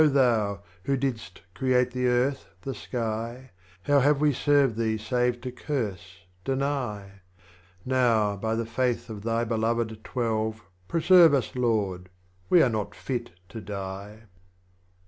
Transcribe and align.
Thou 0.03 0.63
Who 0.85 0.97
didst 0.97 1.43
create 1.53 1.91
the 1.91 2.07
Earth, 2.07 2.47
the 2.63 2.73
Sky, 2.73 3.51
How 3.83 3.99
have 3.99 4.19
we 4.19 4.33
served 4.33 4.75
Thee 4.75 4.97
save 4.97 5.39
to 5.41 5.51
curse, 5.51 6.25
deny? 6.43 7.21
Now 7.85 8.35
by 8.35 8.55
the 8.55 8.65
Faith 8.65 9.11
of 9.11 9.21
Thy 9.21 9.43
Beloved 9.43 10.03
Twelve, 10.03 10.63
Preserve 10.87 11.35
us 11.35 11.55
Lord 11.55 12.05
â€" 12.05 12.07
we 12.49 12.63
are 12.63 12.69
not 12.69 12.95
fit 12.95 13.29
to 13.49 13.61
die. 13.61 14.23